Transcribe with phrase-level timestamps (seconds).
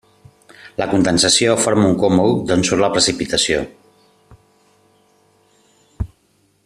[0.81, 3.61] La condensació forma un cúmul d’on surt la precipitació.